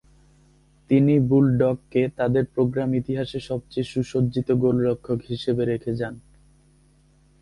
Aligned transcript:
তিনি 0.89 1.13
বুলডগকে 1.29 2.01
তাদের 2.17 2.43
প্রোগ্রাম 2.45 2.89
ইতিহাসে 2.93 3.39
সবচেয়ে 3.39 3.89
সুসজ্জিত 3.91 4.47
গোলরক্ষক 4.53 5.19
হিসেবে 5.29 5.63
রেখে 5.65 5.91
যান। 5.95 6.15